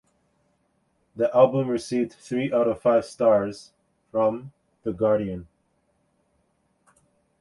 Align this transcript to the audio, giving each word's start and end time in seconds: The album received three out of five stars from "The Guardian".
The 1.15 1.29
album 1.31 1.67
received 1.67 2.13
three 2.13 2.51
out 2.51 2.67
of 2.67 2.81
five 2.81 3.05
stars 3.05 3.71
from 4.11 4.51
"The 4.81 4.93
Guardian". 4.93 5.47